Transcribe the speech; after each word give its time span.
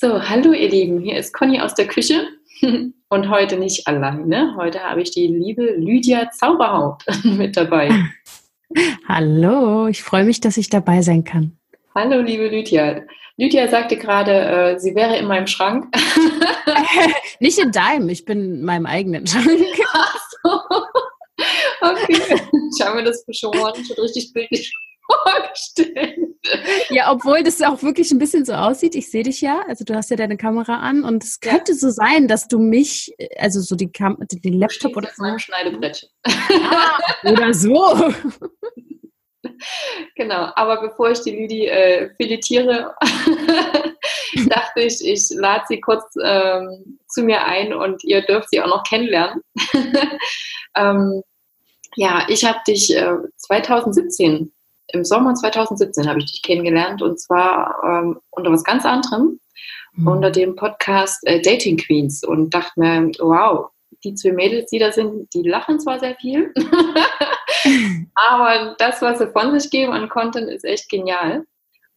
So, 0.00 0.22
hallo 0.22 0.52
ihr 0.52 0.68
Lieben, 0.68 1.00
hier 1.00 1.16
ist 1.16 1.34
Conny 1.34 1.60
aus 1.60 1.74
der 1.74 1.88
Küche 1.88 2.28
und 3.08 3.30
heute 3.30 3.56
nicht 3.56 3.88
alleine. 3.88 4.54
Heute 4.56 4.78
habe 4.78 5.02
ich 5.02 5.10
die 5.10 5.26
liebe 5.26 5.74
Lydia 5.76 6.30
Zauberhaut 6.30 7.02
mit 7.24 7.56
dabei. 7.56 7.90
Hallo, 9.08 9.88
ich 9.88 10.04
freue 10.04 10.22
mich, 10.22 10.40
dass 10.40 10.56
ich 10.56 10.70
dabei 10.70 11.02
sein 11.02 11.24
kann. 11.24 11.58
Hallo, 11.96 12.20
liebe 12.20 12.46
Lydia. 12.46 13.02
Lydia 13.38 13.66
sagte 13.66 13.96
gerade, 13.96 14.30
äh, 14.30 14.78
sie 14.78 14.94
wäre 14.94 15.16
in 15.16 15.26
meinem 15.26 15.48
Schrank. 15.48 15.92
nicht 17.40 17.58
in 17.58 17.72
deinem, 17.72 18.08
ich 18.08 18.24
bin 18.24 18.58
in 18.58 18.62
meinem 18.62 18.86
eigenen 18.86 19.26
Schrank. 19.26 19.48
Ach 19.94 20.18
so. 20.30 20.60
Okay, 21.80 22.22
ich 22.72 22.86
habe 22.86 22.98
mir 22.98 23.04
das 23.04 23.24
schon 23.32 23.52
richtig 23.52 24.32
bildlich 24.32 24.72
vorgestellt. 25.08 26.18
Ja, 26.90 27.12
obwohl 27.12 27.42
das 27.42 27.60
auch 27.62 27.82
wirklich 27.82 28.10
ein 28.10 28.18
bisschen 28.18 28.44
so 28.44 28.52
aussieht. 28.52 28.94
Ich 28.94 29.10
sehe 29.10 29.22
dich 29.22 29.40
ja, 29.40 29.62
also 29.68 29.84
du 29.84 29.94
hast 29.94 30.10
ja 30.10 30.16
deine 30.16 30.36
Kamera 30.36 30.78
an 30.80 31.04
und 31.04 31.24
es 31.24 31.40
könnte 31.40 31.72
ja. 31.72 31.78
so 31.78 31.90
sein, 31.90 32.28
dass 32.28 32.48
du 32.48 32.58
mich, 32.58 33.14
also 33.38 33.60
so 33.60 33.76
die 33.76 33.90
Kam 33.90 34.16
den 34.20 34.54
Laptop 34.54 34.96
oder 34.96 35.10
so. 35.14 35.22
meinem 35.22 35.38
Schneidebrettchen. 35.38 36.08
Ah, 36.24 36.98
oder 37.24 37.52
so. 37.54 38.12
Genau, 40.16 40.50
aber 40.56 40.80
bevor 40.80 41.10
ich 41.10 41.20
die 41.20 41.30
Lüdi 41.30 41.66
äh, 41.66 42.10
filetiere, 42.16 42.94
dachte 44.48 44.80
ich, 44.80 45.04
ich 45.04 45.30
lade 45.30 45.64
sie 45.68 45.80
kurz 45.80 46.04
ähm, 46.22 46.98
zu 47.08 47.22
mir 47.22 47.44
ein 47.44 47.72
und 47.72 48.02
ihr 48.04 48.22
dürft 48.22 48.50
sie 48.50 48.60
auch 48.60 48.68
noch 48.68 48.82
kennenlernen. 48.84 49.42
ähm, 50.76 51.22
ja, 51.96 52.26
ich 52.28 52.44
habe 52.44 52.58
dich 52.66 52.94
äh, 52.94 53.14
2017 53.36 54.52
im 54.92 55.04
Sommer 55.04 55.34
2017 55.34 56.08
habe 56.08 56.20
ich 56.20 56.32
dich 56.32 56.42
kennengelernt 56.42 57.02
und 57.02 57.20
zwar 57.20 57.82
ähm, 57.84 58.18
unter 58.30 58.50
was 58.50 58.64
ganz 58.64 58.84
anderem, 58.84 59.40
mhm. 59.94 60.06
unter 60.06 60.30
dem 60.30 60.56
Podcast 60.56 61.20
äh, 61.26 61.40
Dating 61.40 61.76
Queens 61.76 62.24
und 62.24 62.54
dachte 62.54 62.72
mir, 62.76 63.10
wow, 63.18 63.70
die 64.04 64.14
zwei 64.14 64.32
Mädels, 64.32 64.70
die 64.70 64.78
da 64.78 64.92
sind, 64.92 65.32
die 65.34 65.42
lachen 65.42 65.80
zwar 65.80 65.98
sehr 65.98 66.16
viel, 66.16 66.52
aber 68.14 68.76
das, 68.78 69.02
was 69.02 69.18
sie 69.18 69.28
von 69.28 69.58
sich 69.58 69.70
geben 69.70 69.92
an 69.92 70.08
Content, 70.08 70.48
ist 70.48 70.64
echt 70.64 70.88
genial. 70.88 71.44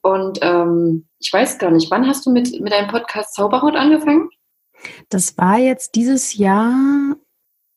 Und 0.03 0.39
ähm, 0.41 1.07
ich 1.19 1.31
weiß 1.31 1.59
gar 1.59 1.69
nicht, 1.69 1.91
wann 1.91 2.07
hast 2.07 2.25
du 2.25 2.31
mit, 2.31 2.59
mit 2.59 2.73
deinem 2.73 2.89
Podcast 2.89 3.35
Zauberhaut 3.35 3.75
angefangen? 3.75 4.29
Das 5.09 5.37
war 5.37 5.59
jetzt 5.59 5.93
dieses 5.93 6.35
Jahr 6.35 7.15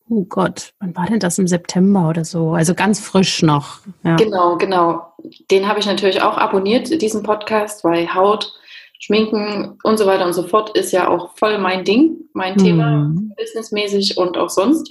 Oh 0.09 0.25
Gott, 0.25 0.75
wann 0.81 0.95
war 0.95 1.07
denn 1.07 1.21
das 1.21 1.39
im 1.39 1.47
September 1.47 2.09
oder 2.09 2.25
so? 2.25 2.53
Also 2.53 2.75
ganz 2.75 3.01
frisch 3.01 3.43
noch. 3.43 3.79
Ja. 4.03 4.17
Genau, 4.17 4.57
genau. 4.59 5.15
Den 5.51 5.67
habe 5.67 5.81
ich 5.81 5.87
natürlich 5.87 6.21
auch 6.21 6.37
abonniert, 6.37 7.01
diesen 7.01 7.23
Podcast, 7.23 7.85
weil 7.85 8.13
Haut, 8.15 8.53
Schminken 8.99 9.79
und 9.83 9.99
so 9.99 10.07
weiter 10.07 10.27
und 10.27 10.35
so 10.35 10.43
fort 10.43 10.77
ist 10.77 10.93
ja 10.93 11.09
auch 11.09 11.37
voll 11.37 11.59
mein 11.59 11.85
Ding, 11.85 12.29
mein 12.35 12.55
mhm. 12.55 12.59
Thema, 12.59 13.15
businessmäßig 13.37 14.19
und 14.19 14.37
auch 14.37 14.51
sonst. 14.51 14.91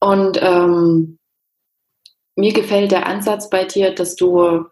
Und 0.00 0.38
ähm, 0.42 1.18
mir 2.36 2.52
gefällt 2.52 2.90
der 2.90 3.06
Ansatz 3.06 3.48
bei 3.50 3.64
dir, 3.64 3.94
dass 3.94 4.16
du 4.16 4.64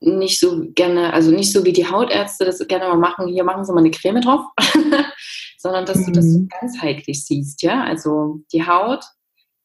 nicht 0.00 0.40
so 0.40 0.64
gerne, 0.74 1.12
also 1.12 1.30
nicht 1.30 1.52
so 1.52 1.64
wie 1.64 1.72
die 1.72 1.88
Hautärzte 1.88 2.44
das 2.44 2.66
gerne 2.66 2.88
mal 2.88 2.96
machen, 2.96 3.28
hier 3.28 3.44
machen 3.44 3.64
sie 3.64 3.72
mal 3.72 3.80
eine 3.80 3.90
Creme 3.90 4.20
drauf, 4.20 4.40
sondern 5.62 5.86
dass 5.86 5.98
mhm. 5.98 6.04
du 6.06 6.12
das 6.12 6.24
mhm. 6.24 6.48
ganzheitlich 6.60 7.24
siehst, 7.24 7.62
ja, 7.62 7.84
also 7.84 8.40
die 8.52 8.66
Haut, 8.66 9.04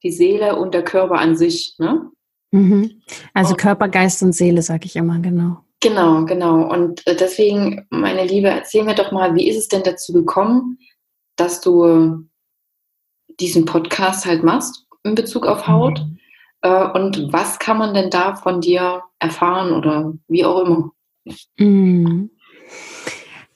die 0.03 0.11
Seele 0.11 0.55
und 0.55 0.73
der 0.73 0.83
Körper 0.83 1.15
an 1.15 1.35
sich, 1.35 1.75
ne? 1.79 2.11
Mhm. 2.51 3.01
Also 3.33 3.51
und, 3.51 3.57
Körper, 3.59 3.89
Geist 3.89 4.21
und 4.23 4.33
Seele, 4.33 4.61
sage 4.61 4.85
ich 4.85 4.95
immer, 4.95 5.19
genau. 5.19 5.57
Genau, 5.81 6.25
genau. 6.25 6.71
Und 6.71 7.05
äh, 7.07 7.15
deswegen, 7.15 7.85
meine 7.89 8.25
Liebe, 8.25 8.47
erzähl 8.47 8.83
mir 8.83 8.95
doch 8.95 9.11
mal, 9.11 9.35
wie 9.35 9.47
ist 9.47 9.57
es 9.57 9.67
denn 9.67 9.83
dazu 9.83 10.13
gekommen, 10.13 10.77
dass 11.35 11.61
du 11.61 12.25
diesen 13.39 13.65
Podcast 13.65 14.25
halt 14.25 14.43
machst 14.43 14.87
in 15.03 15.15
Bezug 15.15 15.45
auf 15.45 15.67
Haut? 15.67 15.99
Mhm. 15.99 16.19
Äh, 16.61 16.91
und 16.91 17.31
was 17.33 17.59
kann 17.59 17.77
man 17.77 17.93
denn 17.93 18.09
da 18.09 18.35
von 18.35 18.61
dir 18.61 19.01
erfahren 19.19 19.73
oder 19.73 20.13
wie 20.27 20.45
auch 20.45 20.61
immer? 20.61 20.91
Mhm. 21.57 22.29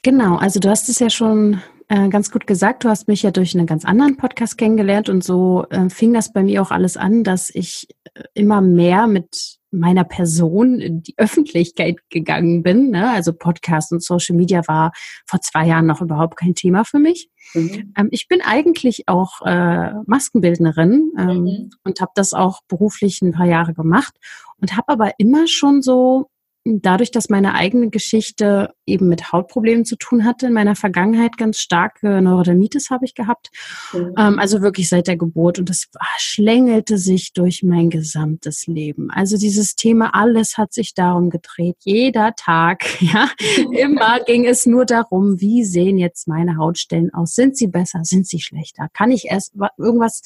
Genau, 0.03 0.38
also 0.38 0.59
du 0.59 0.69
hast 0.69 0.90
es 0.90 1.00
ja 1.00 1.09
schon 1.09 1.62
äh, 1.91 2.07
ganz 2.07 2.31
gut 2.31 2.47
gesagt. 2.47 2.85
Du 2.85 2.90
hast 2.90 3.09
mich 3.09 3.22
ja 3.22 3.31
durch 3.31 3.53
einen 3.53 3.68
ganz 3.68 3.84
anderen 3.84 4.16
Podcast 4.16 4.57
kennengelernt 4.57 5.09
und 5.09 5.25
so 5.25 5.66
äh, 5.69 5.90
fing 5.90 6.13
das 6.13 6.31
bei 6.31 6.41
mir 6.41 6.62
auch 6.62 6.72
alles 6.72 6.96
an, 6.96 7.25
dass 7.25 7.50
ich 7.53 7.90
äh, 8.13 8.24
immer 8.34 8.62
mehr 8.62 9.07
mit 9.07 9.59
meiner 9.72 10.06
Person 10.06 10.79
in 10.79 11.03
die 11.03 11.16
Öffentlichkeit 11.18 11.97
gegangen 12.09 12.63
bin. 12.63 12.91
Ne? 12.91 13.09
Also 13.09 13.34
Podcast 13.34 13.91
und 13.91 14.02
Social 14.02 14.38
Media 14.38 14.62
war 14.68 14.94
vor 15.25 15.41
zwei 15.41 15.68
Jahren 15.68 15.85
noch 15.85 16.02
überhaupt 16.02 16.38
kein 16.38 16.56
Thema 16.56 16.85
für 16.85 17.00
mich. 17.00 17.29
Mhm. 17.53 17.94
Ähm, 17.97 18.08
ich 18.12 18.29
bin 18.29 18.41
eigentlich 18.41 19.09
auch 19.09 19.41
äh, 19.46 19.91
Maskenbildnerin 20.06 21.12
ähm, 21.18 21.44
mhm. 21.44 21.69
und 21.84 22.00
habe 22.00 22.12
das 22.16 22.34
auch 22.34 22.62
beruflich 22.69 23.22
ein 23.22 23.34
paar 23.34 23.47
Jahre 23.47 23.73
gemacht 23.73 24.13
und 24.62 24.78
habe 24.78 24.88
aber 24.88 25.12
immer 25.18 25.46
schon 25.47 25.81
so 25.81 26.31
dadurch, 26.63 27.11
dass 27.11 27.29
meine 27.29 27.55
eigene 27.55 27.89
Geschichte 27.89 28.73
eben 28.85 29.07
mit 29.07 29.31
Hautproblemen 29.31 29.83
zu 29.83 29.95
tun 29.95 30.25
hatte, 30.25 30.47
in 30.47 30.53
meiner 30.53 30.75
Vergangenheit 30.75 31.38
ganz 31.38 31.57
starke 31.57 32.22
Neurodermitis 32.22 32.89
habe 32.89 33.05
ich 33.05 33.16
gehabt. 33.16 33.49
Mhm. 33.94 34.13
Ähm, 34.17 34.39
also 34.39 34.61
wirklich 34.61 34.88
seit 34.88 35.07
der 35.07 35.17
Geburt. 35.17 35.59
Und 35.59 35.69
das 35.69 35.88
schlängelte 36.17 36.97
sich 36.97 37.33
durch 37.33 37.63
mein 37.63 37.89
gesamtes 37.89 38.67
Leben. 38.67 39.09
Also 39.11 39.38
dieses 39.38 39.75
Thema, 39.75 40.13
alles 40.13 40.57
hat 40.57 40.73
sich 40.73 40.94
darum 40.94 41.29
gedreht. 41.29 41.77
Jeder 41.79 42.33
Tag, 42.35 43.01
ja, 43.01 43.29
immer 43.72 44.19
ging 44.25 44.45
es 44.45 44.66
nur 44.66 44.85
darum, 44.85 45.41
wie 45.41 45.63
sehen 45.63 45.97
jetzt 45.97 46.28
meine 46.28 46.57
Hautstellen 46.57 47.13
aus? 47.13 47.33
Sind 47.33 47.57
sie 47.57 47.67
besser? 47.67 48.01
Sind 48.03 48.28
sie 48.28 48.39
schlechter? 48.39 48.88
Kann 48.93 49.11
ich 49.11 49.25
erst 49.25 49.53
irgendwas, 49.78 50.22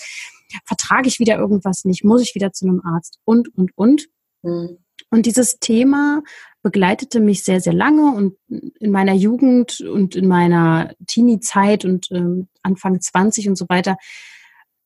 vertrage 0.65 1.07
ich 1.07 1.19
wieder 1.19 1.37
irgendwas 1.37 1.85
nicht? 1.85 2.03
Muss 2.03 2.21
ich 2.21 2.35
wieder 2.35 2.51
zu 2.51 2.65
einem 2.65 2.81
Arzt? 2.83 3.19
Und, 3.23 3.55
und, 3.57 3.71
und. 3.77 4.07
Mhm. 4.41 4.79
Und 5.09 5.25
dieses 5.25 5.59
Thema 5.59 6.21
begleitete 6.61 7.19
mich 7.19 7.43
sehr, 7.43 7.61
sehr 7.61 7.73
lange 7.73 8.11
und 8.15 8.37
in 8.49 8.91
meiner 8.91 9.13
Jugend 9.13 9.81
und 9.81 10.15
in 10.15 10.27
meiner 10.27 10.93
Teenie-Zeit 11.05 11.85
und 11.85 12.09
ähm, 12.11 12.47
Anfang 12.63 12.99
20 12.99 13.49
und 13.49 13.55
so 13.55 13.65
weiter 13.69 13.97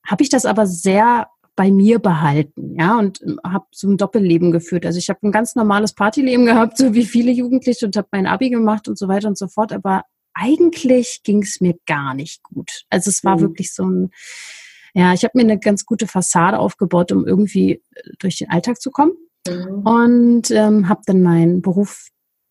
habe 0.06 0.24
ich 0.24 0.30
das 0.30 0.46
aber 0.46 0.66
sehr 0.66 1.30
bei 1.56 1.72
mir 1.72 2.00
behalten, 2.00 2.76
ja, 2.80 2.98
und 2.98 3.22
ähm, 3.22 3.40
habe 3.46 3.66
so 3.72 3.90
ein 3.90 3.98
Doppelleben 3.98 4.52
geführt. 4.52 4.86
Also 4.86 4.98
ich 4.98 5.10
habe 5.10 5.20
ein 5.24 5.32
ganz 5.32 5.56
normales 5.56 5.94
Partyleben 5.94 6.46
gehabt, 6.46 6.78
so 6.78 6.94
wie 6.94 7.06
viele 7.06 7.32
Jugendliche 7.32 7.86
und 7.86 7.98
habe 7.98 8.08
mein 8.12 8.28
Abi 8.28 8.50
gemacht 8.50 8.88
und 8.88 8.98
so 8.98 9.08
weiter 9.10 9.28
und 9.28 9.38
so 9.38 9.48
fort, 9.48 9.74
aber 9.74 10.04
eigentlich 10.34 11.22
ging 11.24 11.44
es 11.44 11.60
mir 11.60 11.76
gar 11.86 12.14
nicht 12.14 12.44
gut. 12.44 12.84
Also 12.90 13.10
es 13.10 13.26
war 13.26 13.38
mhm. 13.38 13.42
wirklich 13.42 13.74
so 13.74 13.84
ein, 13.84 14.12
ja, 14.94 15.14
ich 15.14 15.24
habe 15.24 15.34
mir 15.36 15.44
eine 15.44 15.60
ganz 15.60 15.86
gute 15.86 16.08
Fassade 16.08 16.60
aufgebaut, 16.60 17.12
um 17.12 17.28
irgendwie 17.28 17.74
äh, 17.74 17.82
durch 18.20 18.38
den 18.38 18.50
Alltag 18.50 18.82
zu 18.82 18.90
kommen. 18.90 19.12
Mhm. 19.50 19.88
Und 19.88 20.52
ähm, 20.52 20.90
habe 20.90 21.02
dann 21.06 21.22
meinen 21.22 21.62
Beruf 21.62 22.08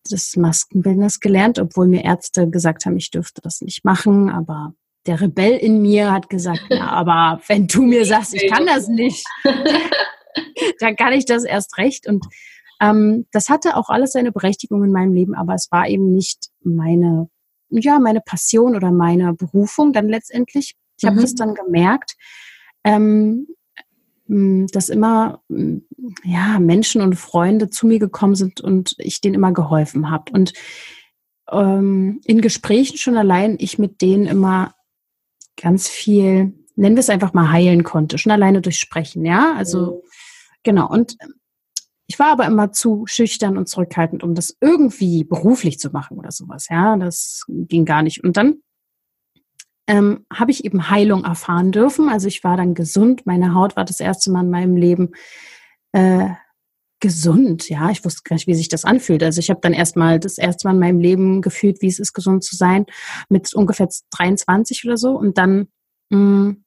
des 0.09 0.35
Maskenbildners 0.35 1.19
gelernt, 1.19 1.59
obwohl 1.59 1.87
mir 1.87 2.03
Ärzte 2.03 2.49
gesagt 2.49 2.85
haben, 2.85 2.97
ich 2.97 3.11
dürfte 3.11 3.41
das 3.41 3.61
nicht 3.61 3.85
machen. 3.85 4.29
Aber 4.29 4.73
der 5.05 5.21
Rebell 5.21 5.57
in 5.57 5.81
mir 5.81 6.11
hat 6.11 6.29
gesagt, 6.29 6.61
ja, 6.69 6.87
aber 6.89 7.41
wenn 7.47 7.67
du 7.67 7.83
mir 7.83 8.05
sagst, 8.05 8.33
ich 8.33 8.49
kann 8.49 8.65
das 8.65 8.87
nicht, 8.87 9.25
dann 10.79 10.95
kann 10.95 11.13
ich 11.13 11.25
das 11.25 11.43
erst 11.43 11.77
recht. 11.77 12.07
Und 12.07 12.25
ähm, 12.81 13.27
das 13.31 13.49
hatte 13.49 13.75
auch 13.75 13.89
alles 13.89 14.13
seine 14.13 14.31
Berechtigung 14.31 14.83
in 14.83 14.91
meinem 14.91 15.13
Leben, 15.13 15.35
aber 15.35 15.53
es 15.53 15.67
war 15.71 15.87
eben 15.87 16.13
nicht 16.13 16.49
meine, 16.61 17.29
ja, 17.69 17.99
meine 17.99 18.21
Passion 18.21 18.75
oder 18.75 18.91
meine 18.91 19.33
Berufung 19.33 19.93
dann 19.93 20.07
letztendlich. 20.07 20.75
Ich 20.97 21.03
mhm. 21.03 21.07
habe 21.09 21.21
das 21.21 21.35
dann 21.35 21.55
gemerkt. 21.55 22.15
Ähm, 22.83 23.47
dass 24.29 24.89
immer 24.89 25.41
ja 26.23 26.59
Menschen 26.59 27.01
und 27.01 27.15
Freunde 27.15 27.69
zu 27.69 27.87
mir 27.87 27.99
gekommen 27.99 28.35
sind 28.35 28.61
und 28.61 28.95
ich 28.99 29.21
denen 29.21 29.35
immer 29.35 29.53
geholfen 29.53 30.11
habe 30.11 30.31
und 30.31 30.53
ähm, 31.51 32.21
in 32.25 32.41
Gesprächen 32.41 32.97
schon 32.97 33.17
allein 33.17 33.57
ich 33.59 33.79
mit 33.79 34.01
denen 34.01 34.27
immer 34.27 34.75
ganz 35.59 35.87
viel 35.87 36.53
nennen 36.75 36.95
wir 36.95 37.01
es 37.01 37.09
einfach 37.09 37.33
mal 37.33 37.51
heilen 37.51 37.83
konnte 37.83 38.17
schon 38.17 38.31
alleine 38.31 38.61
durch 38.61 38.79
Sprechen 38.79 39.25
ja? 39.25 39.53
Also 39.57 40.03
mhm. 40.03 40.09
genau. 40.63 40.89
Und 40.89 41.17
ich 42.07 42.17
war 42.17 42.31
aber 42.31 42.45
immer 42.45 42.71
zu 42.71 43.05
schüchtern 43.05 43.57
und 43.57 43.67
zurückhaltend 43.67 44.23
um 44.23 44.35
das 44.35 44.55
irgendwie 44.61 45.23
beruflich 45.23 45.79
zu 45.79 45.89
machen 45.89 46.17
oder 46.17 46.31
sowas 46.31 46.67
ja? 46.69 46.95
Das 46.97 47.45
ging 47.47 47.85
gar 47.85 48.03
nicht. 48.03 48.23
Und 48.23 48.37
dann 48.37 48.61
ähm, 49.89 50.23
habe 50.31 50.51
ich 50.51 50.65
eben 50.65 50.91
Heilung 50.91 51.23
erfahren 51.23 51.71
dürfen. 51.71 52.09
Also 52.09 52.27
ich 52.27 52.43
war 52.43 52.55
dann 52.55 52.75
gesund. 52.75 53.25
Meine 53.25 53.55
Haut 53.55 53.75
war 53.75 53.85
das 53.85 53.99
erste 53.99 54.31
Mal 54.31 54.43
in 54.43 54.51
meinem 54.51 54.77
Leben 54.77 55.13
äh, 55.93 56.29
gesund. 56.99 57.67
Ja, 57.69 57.89
ich 57.89 58.05
wusste 58.05 58.21
gar 58.23 58.35
nicht, 58.35 58.45
wie 58.45 58.53
sich 58.53 58.69
das 58.69 58.85
anfühlt. 58.85 59.23
Also 59.23 59.39
ich 59.39 59.49
habe 59.49 59.61
dann 59.63 59.73
erstmal 59.73 60.19
das 60.19 60.37
erste 60.37 60.67
Mal 60.67 60.75
in 60.75 60.79
meinem 60.79 60.99
Leben 60.99 61.41
gefühlt, 61.41 61.81
wie 61.81 61.87
es 61.87 61.97
ist, 61.97 62.13
gesund 62.13 62.43
zu 62.43 62.55
sein, 62.55 62.85
mit 63.29 63.51
ungefähr 63.55 63.89
23 64.11 64.85
oder 64.85 64.95
so. 64.95 65.17
Und 65.17 65.39
dann 65.39 65.69
mh, 66.11 66.19
mm, 66.19 66.63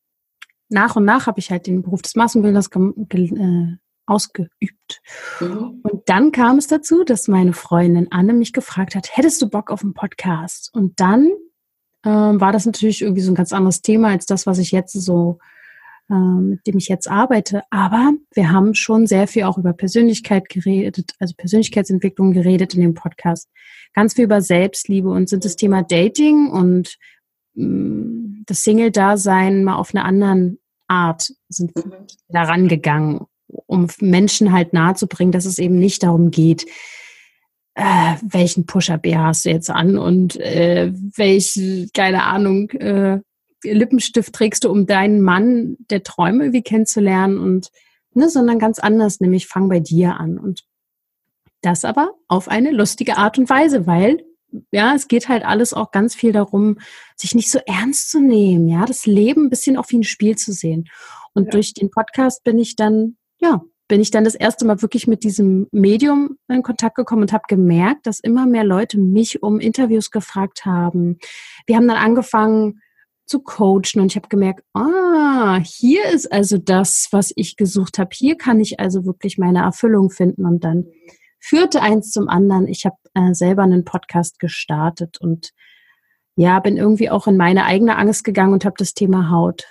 nach 0.69 0.97
und 0.97 1.05
nach 1.05 1.29
habe 1.29 1.39
ich 1.39 1.53
halt 1.53 1.69
den 1.69 1.83
Beruf 1.83 2.03
des 2.03 2.17
Massenbilders 2.17 2.71
äh, 2.75 3.77
ausgeübt. 4.07 5.01
Mhm. 5.39 5.81
Und 5.85 6.03
dann 6.07 6.33
kam 6.33 6.59
es 6.59 6.67
dazu, 6.67 7.05
dass 7.05 7.29
meine 7.29 7.53
Freundin 7.53 8.09
Anne 8.11 8.33
mich 8.33 8.53
gefragt 8.53 8.97
hat, 8.97 9.17
hättest 9.17 9.41
du 9.43 9.49
Bock 9.49 9.71
auf 9.71 9.83
einen 9.83 9.95
Podcast? 9.95 10.71
Und 10.73 10.99
dann 10.99 11.31
ähm, 12.05 12.41
war 12.41 12.53
das 12.53 12.67
natürlich 12.67 13.03
irgendwie 13.03 13.23
so 13.23 13.33
ein 13.33 13.37
ganz 13.37 13.53
anderes 13.53 13.83
Thema 13.83 14.09
als 14.09 14.27
das, 14.27 14.47
was 14.47 14.59
ich 14.59 14.73
jetzt 14.73 14.93
so, 14.93 15.39
ähm, 16.11 16.51
mit 16.51 16.67
dem 16.67 16.79
ich 16.79 16.89
jetzt 16.89 17.09
arbeite. 17.09 17.63
Aber 17.71 18.13
wir 18.35 18.51
haben 18.51 18.75
schon 18.75 19.07
sehr 19.07 19.27
viel 19.29 19.45
auch 19.45 19.59
über 19.59 19.73
Persönlichkeit 19.73 20.49
geredet, 20.49 21.15
also 21.19 21.35
Persönlichkeitsentwicklung 21.37 22.33
geredet 22.33 22.75
in 22.75 22.81
dem 22.81 22.95
Podcast. 22.95 23.49
Ganz 23.95 24.15
viel 24.15 24.25
über 24.25 24.41
Selbstliebe 24.41 25.09
und 25.09 25.29
sind 25.29 25.45
das 25.45 25.57
Thema 25.57 25.83
Dating 25.83 26.49
und 26.49 26.97
mh, 27.55 27.67
mm, 27.67 28.45
das 28.47 28.65
Single-Dasein 28.65 29.63
mal 29.63 29.77
auf 29.77 29.95
einer 29.95 30.05
anderen 30.05 30.59
Art 30.89 31.33
sind 31.49 31.75
mhm. 31.77 32.07
daran 32.29 32.69
gegangen, 32.69 33.27
um 33.47 33.87
Menschen 34.01 34.53
halt 34.53 34.73
nahezubringen, 34.73 35.33
dass 35.33 35.45
es 35.45 35.59
eben 35.59 35.79
nicht 35.79 36.03
darum 36.03 36.31
geht, 36.31 36.67
äh, 37.75 38.17
welchen 38.23 38.67
Push-Up 38.67 39.07
hast 39.15 39.45
du 39.45 39.51
jetzt 39.51 39.71
an 39.71 39.97
und 39.99 40.37
äh, 40.37 40.93
welch, 41.17 41.59
keine 41.95 42.25
Ahnung, 42.25 42.71
äh, 42.71 43.21
Lippenstift 43.65 44.33
trägst 44.33 44.65
du, 44.65 44.71
um 44.71 44.87
deinen 44.87 45.23
Mann 45.23 45.77
der 45.91 46.03
Träume 46.03 46.45
irgendwie 46.45 46.63
kennenzulernen 46.63 47.39
und 47.39 47.71
ne, 48.15 48.29
sondern 48.29 48.59
ganz 48.59 48.79
anders, 48.79 49.21
nämlich 49.21 49.47
fang 49.47 49.69
bei 49.69 49.81
dir 49.81 50.17
an 50.19 50.39
und 50.39 50.65
das 51.63 51.85
aber 51.85 52.15
auf 52.29 52.49
eine 52.49 52.73
lustige 52.73 53.17
Art 53.17 53.39
und 53.39 53.49
Weise, 53.49 53.87
weil 53.87 54.25
ja, 54.71 54.95
es 54.95 55.09
geht 55.09 55.29
halt 55.29 55.45
alles 55.45 55.73
auch 55.73 55.93
ganz 55.93 56.15
viel 56.15 56.33
darum, 56.33 56.79
sich 57.17 57.35
nicht 57.35 57.51
so 57.51 57.59
ernst 57.67 58.11
zu 58.11 58.21
nehmen, 58.21 58.69
ja, 58.69 58.85
das 58.85 59.07
Leben 59.07 59.47
ein 59.47 59.51
bisschen 59.51 59.77
auch 59.77 59.87
wie 59.89 59.99
ein 59.99 60.05
Spiel 60.05 60.37
zu 60.37 60.53
sehen. 60.53 60.89
Und 61.33 61.47
ja. 61.47 61.51
durch 61.53 61.73
den 61.73 61.91
Podcast 61.91 62.45
bin 62.45 62.59
ich 62.59 62.77
dann, 62.77 63.17
ja, 63.41 63.63
bin 63.89 64.01
ich 64.01 64.11
dann 64.11 64.25
das 64.25 64.35
erste 64.35 64.65
Mal 64.65 64.81
wirklich 64.81 65.07
mit 65.07 65.25
diesem 65.25 65.67
Medium 65.73 66.39
in 66.49 66.63
Kontakt 66.63 66.97
gekommen 66.97 67.23
und 67.23 67.33
habe 67.33 67.45
gemerkt, 67.49 68.07
dass 68.07 68.21
immer 68.21 68.47
mehr 68.47 68.65
Leute 68.65 68.99
mich 68.99 69.43
um 69.43 69.61
Interviews 69.61 70.11
gefragt 70.11 70.65
haben. 70.65 71.19
Wir 71.67 71.77
haben 71.77 71.89
dann 71.89 71.99
angefangen 71.99 72.81
zu 73.27 73.41
coachen 73.41 74.01
und 74.01 74.07
ich 74.07 74.17
habe 74.17 74.29
gemerkt, 74.29 74.63
ah, 74.75 75.59
hier 75.63 76.05
ist 76.11 76.31
also 76.33 76.59
das, 76.59 77.09
was 77.13 77.33
ich 77.37 77.57
gesucht 77.57 77.99
habe. 77.99 78.11
Hier 78.13 78.37
kann 78.37 78.61
ich 78.61 78.81
also 78.81 79.05
wirklich 79.05 79.39
meine 79.39 79.61
Erfüllung 79.61 80.11
finden 80.11 80.47
und 80.47 80.65
dann 80.65 80.87
führte 81.39 81.83
eins 81.83 82.11
zum 82.11 82.29
anderen. 82.29 82.69
Ich 82.69 82.85
habe 82.85 82.97
äh, 83.15 83.35
selber 83.35 83.63
einen 83.63 83.85
Podcast 83.85 84.39
gestartet 84.39 85.21
und 85.21 85.51
ja, 86.37 86.61
bin 86.61 86.77
irgendwie 86.77 87.11
auch 87.11 87.27
in 87.27 87.37
meine 87.37 87.65
eigene 87.65 87.97
Angst 87.97 88.25
gegangen 88.25 88.55
und 88.55 88.65
habe 88.65 88.77
das 88.79 88.95
Thema 88.95 89.31
Haut 89.31 89.65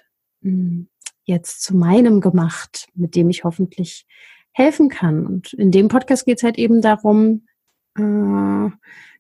hm, 0.44 0.88
jetzt 1.32 1.62
zu 1.64 1.76
meinem 1.76 2.22
gemacht, 2.22 2.88
mit 2.94 3.16
dem 3.16 3.30
ich 3.30 3.44
hoffentlich 3.44 4.06
helfen 4.52 4.90
kann. 4.90 5.26
Und 5.26 5.54
in 5.54 5.72
dem 5.72 5.88
Podcast 5.88 6.26
geht 6.26 6.38
es 6.38 6.44
halt 6.44 6.58
eben 6.58 6.82
darum, 6.82 7.48
äh, 7.98 8.70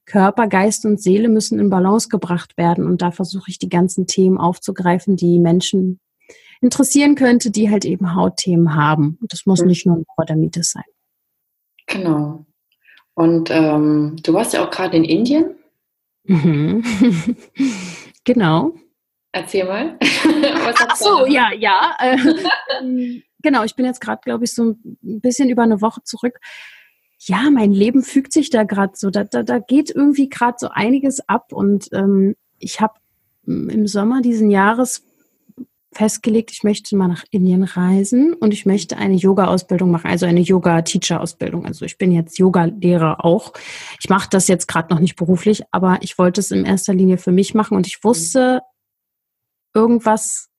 Körper, 0.05 0.47
Geist 0.47 0.85
und 0.85 1.01
Seele 1.01 1.29
müssen 1.29 1.59
in 1.59 1.69
Balance 1.69 2.09
gebracht 2.09 2.57
werden. 2.57 2.85
Und 2.85 3.01
da 3.01 3.11
versuche 3.11 3.49
ich 3.49 3.59
die 3.59 3.69
ganzen 3.69 4.07
Themen 4.07 4.37
aufzugreifen, 4.37 5.15
die 5.15 5.39
Menschen 5.39 5.99
interessieren 6.61 7.15
könnte, 7.15 7.49
die 7.49 7.69
halt 7.69 7.85
eben 7.85 8.15
Hautthemen 8.15 8.75
haben. 8.75 9.17
Und 9.21 9.33
das 9.33 9.45
muss 9.45 9.61
mhm. 9.61 9.67
nicht 9.67 9.85
nur 9.85 9.97
ein 9.97 10.05
Neurodermitis 10.07 10.71
sein. 10.71 10.83
Genau. 11.87 12.45
Und 13.13 13.49
ähm, 13.51 14.17
du 14.23 14.33
warst 14.33 14.53
ja 14.53 14.65
auch 14.65 14.71
gerade 14.71 14.97
in 14.97 15.03
Indien. 15.03 15.55
Mhm. 16.23 16.83
genau. 18.23 18.73
Erzähl 19.31 19.65
mal. 19.65 19.97
Ach 20.01 20.95
so, 20.95 21.25
ja, 21.25 21.51
ja. 21.53 21.95
Äh, 21.99 23.21
genau, 23.41 23.63
ich 23.63 23.75
bin 23.75 23.85
jetzt 23.85 24.01
gerade, 24.01 24.21
glaube 24.23 24.43
ich, 24.43 24.53
so 24.53 24.71
ein 24.71 24.97
bisschen 25.01 25.49
über 25.49 25.63
eine 25.63 25.81
Woche 25.81 26.03
zurück. 26.03 26.39
Ja, 27.19 27.49
mein 27.51 27.71
Leben 27.71 28.03
fügt 28.03 28.33
sich 28.33 28.49
da 28.49 28.63
gerade 28.63 28.93
so. 28.95 29.09
Da, 29.09 29.23
da, 29.23 29.43
da 29.43 29.59
geht 29.59 29.89
irgendwie 29.89 30.27
gerade 30.27 30.57
so 30.59 30.69
einiges 30.69 31.27
ab. 31.29 31.53
Und 31.53 31.87
ähm, 31.93 32.35
ich 32.59 32.81
habe 32.81 32.95
im 33.45 33.87
Sommer 33.87 34.21
diesen 34.21 34.49
Jahres 34.49 35.05
festgelegt, 35.93 36.51
ich 36.51 36.63
möchte 36.63 36.95
mal 36.95 37.07
nach 37.07 37.25
Indien 37.31 37.63
reisen 37.63 38.33
und 38.33 38.53
ich 38.53 38.65
möchte 38.65 38.97
eine 38.97 39.15
Yoga-Ausbildung 39.15 39.91
machen, 39.91 40.09
also 40.09 40.25
eine 40.25 40.39
Yoga-Teacher-Ausbildung. 40.39 41.65
Also 41.65 41.83
ich 41.83 41.97
bin 41.97 42.13
jetzt 42.13 42.39
Yoga-Lehrer 42.39 43.25
auch. 43.25 43.51
Ich 43.99 44.09
mache 44.09 44.29
das 44.29 44.47
jetzt 44.47 44.67
gerade 44.67 44.93
noch 44.93 45.01
nicht 45.01 45.17
beruflich, 45.17 45.63
aber 45.71 45.97
ich 46.01 46.17
wollte 46.17 46.39
es 46.39 46.51
in 46.51 46.65
erster 46.65 46.93
Linie 46.93 47.17
für 47.17 47.33
mich 47.33 47.53
machen 47.53 47.75
und 47.75 47.87
ich 47.87 48.03
wusste, 48.03 48.61
irgendwas, 49.73 50.49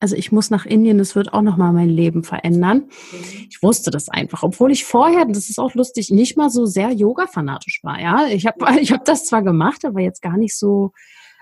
also 0.00 0.16
ich 0.16 0.32
muss 0.32 0.50
nach 0.50 0.66
Indien, 0.66 0.98
das 0.98 1.14
wird 1.14 1.32
auch 1.32 1.42
nochmal 1.42 1.72
mein 1.72 1.88
Leben 1.88 2.24
verändern. 2.24 2.88
Mhm. 3.12 3.46
Ich 3.50 3.62
wusste 3.62 3.90
das 3.90 4.08
einfach, 4.08 4.42
obwohl 4.42 4.72
ich 4.72 4.84
vorher, 4.84 5.26
das 5.26 5.50
ist 5.50 5.58
auch 5.58 5.74
lustig, 5.74 6.10
nicht 6.10 6.36
mal 6.36 6.50
so 6.50 6.66
sehr 6.66 6.90
Yoga-fanatisch 6.90 7.80
war. 7.82 8.00
Ja, 8.00 8.26
ich 8.26 8.46
habe 8.46 8.58
ich 8.80 8.92
hab 8.92 9.04
das 9.04 9.26
zwar 9.26 9.42
gemacht, 9.42 9.84
aber 9.84 10.00
jetzt 10.00 10.22
gar 10.22 10.36
nicht 10.36 10.56
so 10.56 10.92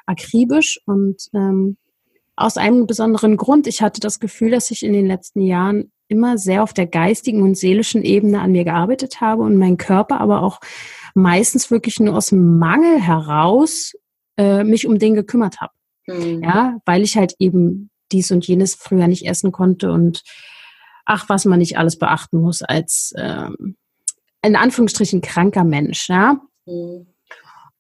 akribisch 0.07 0.81
und 0.87 1.29
ähm, 1.35 1.77
aus 2.35 2.57
einem 2.57 2.87
besonderen 2.87 3.37
Grund. 3.37 3.67
Ich 3.67 3.83
hatte 3.83 4.01
das 4.01 4.21
Gefühl, 4.21 4.51
dass 4.51 4.71
ich 4.71 4.85
in 4.85 4.93
den 4.93 5.07
letzten 5.07 5.41
Jahren 5.41 5.93
immer 6.07 6.39
sehr 6.39 6.63
auf 6.63 6.73
der 6.73 6.87
geistigen 6.87 7.43
und 7.43 7.57
seelischen 7.57 8.03
Ebene 8.03 8.41
an 8.41 8.53
mir 8.53 8.65
gearbeitet 8.65 9.21
habe 9.21 9.43
und 9.43 9.57
mein 9.57 9.77
Körper 9.77 10.21
aber 10.21 10.43
auch 10.43 10.61
meistens 11.15 11.71
wirklich 11.71 12.01
nur 12.01 12.17
aus 12.17 12.27
dem 12.27 12.59
Mangel 12.59 13.01
heraus 13.01 13.93
äh, 14.39 14.65
mich 14.65 14.87
um 14.87 14.99
den 14.99 15.15
gekümmert 15.15 15.61
habe. 15.61 15.73
Mhm. 16.09 16.43
Ja, 16.43 16.79
weil 16.85 17.03
ich 17.03 17.17
halt 17.17 17.35
eben 17.39 17.91
dies 18.11 18.31
und 18.31 18.47
jenes 18.47 18.75
früher 18.75 19.07
nicht 19.07 19.27
essen 19.27 19.53
konnte 19.53 19.93
und 19.93 20.23
ach, 21.05 21.29
was 21.29 21.45
man 21.45 21.59
nicht 21.59 21.79
alles 21.79 21.99
beachten 21.99 22.41
muss 22.41 22.63
als 22.63 23.13
ähm, 23.17 23.77
in 24.43 24.57
Anführungsstrichen 24.57 25.21
kranker 25.21 25.65
Mensch, 25.65 26.09
ja. 26.09 26.41
Mhm. 26.67 27.07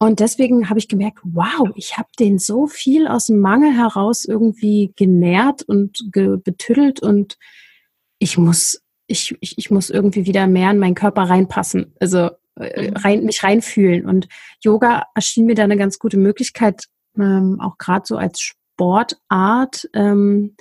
Und 0.00 0.20
deswegen 0.20 0.70
habe 0.70 0.78
ich 0.78 0.86
gemerkt, 0.86 1.18
wow, 1.24 1.70
ich 1.74 1.98
habe 1.98 2.08
den 2.20 2.38
so 2.38 2.68
viel 2.68 3.08
aus 3.08 3.26
dem 3.26 3.40
Mangel 3.40 3.76
heraus 3.76 4.24
irgendwie 4.24 4.92
genährt 4.94 5.62
und 5.62 6.12
ge 6.12 6.36
betüttelt 6.36 7.00
und 7.00 7.36
ich 8.20 8.38
muss, 8.38 8.80
ich, 9.08 9.36
ich, 9.40 9.58
ich 9.58 9.70
muss 9.70 9.90
irgendwie 9.90 10.24
wieder 10.24 10.46
mehr 10.46 10.70
in 10.70 10.78
meinen 10.78 10.94
Körper 10.94 11.22
reinpassen, 11.22 11.94
also 11.98 12.30
äh, 12.56 12.90
mhm. 12.90 12.96
rein, 12.96 13.24
mich 13.24 13.42
reinfühlen. 13.42 14.06
Und 14.06 14.28
Yoga 14.62 15.06
erschien 15.14 15.46
mir 15.46 15.56
da 15.56 15.64
eine 15.64 15.76
ganz 15.76 15.98
gute 15.98 16.16
Möglichkeit, 16.16 16.84
ähm, 17.16 17.60
auch 17.60 17.78
gerade 17.78 18.04
so 18.06 18.16
als 18.16 18.40
Sportart, 18.40 19.88
ähm, 19.94 20.56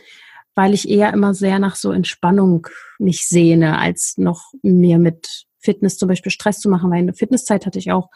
weil 0.55 0.73
ich 0.73 0.89
eher 0.89 1.13
immer 1.13 1.33
sehr 1.33 1.59
nach 1.59 1.75
so 1.75 1.91
Entspannung 1.91 2.67
mich 2.97 3.27
sehne, 3.27 3.77
als 3.77 4.17
noch 4.17 4.53
mir 4.63 4.97
mit 4.97 5.45
Fitness 5.59 5.97
zum 5.97 6.07
Beispiel 6.07 6.31
Stress 6.31 6.59
zu 6.59 6.69
machen, 6.69 6.89
weil 6.89 6.99
eine 6.99 7.13
Fitnesszeit 7.13 7.65
hatte 7.65 7.79
ich 7.79 7.91
auch. 7.91 8.09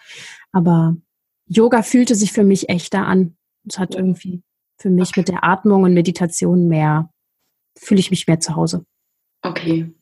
Aber 0.51 0.95
Yoga 1.45 1.83
fühlte 1.83 2.16
sich 2.16 2.31
für 2.31 2.44
mich 2.44 2.69
echter 2.69 3.06
an. 3.06 3.36
Es 3.68 3.78
hat 3.78 3.94
irgendwie 3.94 4.42
für 4.77 4.89
mich 4.89 5.10
okay. 5.10 5.20
mit 5.20 5.27
der 5.27 5.44
Atmung 5.44 5.84
und 5.84 5.94
Meditation 5.94 6.67
mehr, 6.67 7.10
fühle 7.77 8.00
ich 8.00 8.10
mich 8.10 8.25
mehr 8.27 8.39
zu 8.39 8.56
Hause. 8.56 8.86
Okay. 9.44 9.94